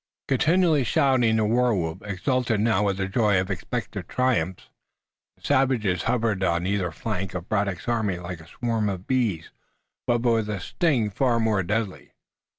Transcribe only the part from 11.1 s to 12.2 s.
far more deadly.